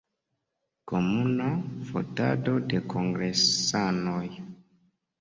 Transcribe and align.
Komuna 0.91 1.51
fotado 1.91 2.57
de 2.73 2.83
kongresanoj. 2.97 4.29